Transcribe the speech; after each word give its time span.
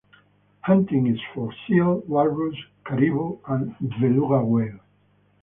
Hunting 0.63 1.05
is 1.05 1.19
for 1.31 1.53
seal, 1.67 1.99
walrus, 2.07 2.55
caribou, 2.87 3.37
and 3.47 3.75
beluga 3.99 4.43
whale. 4.43 4.79